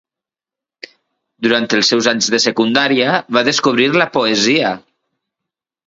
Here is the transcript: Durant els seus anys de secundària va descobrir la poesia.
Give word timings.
Durant 1.47 1.67
els 1.79 1.93
seus 1.95 2.09
anys 2.13 2.31
de 2.37 2.41
secundària 2.47 3.13
va 3.39 3.47
descobrir 3.53 3.89
la 4.03 4.13
poesia. 4.21 4.77